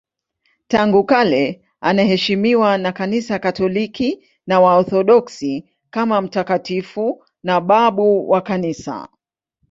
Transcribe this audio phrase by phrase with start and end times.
[0.67, 9.07] Tangu kale anaheshimiwa na Kanisa Katoliki na Waorthodoksi kama mtakatifu na babu wa Kanisa.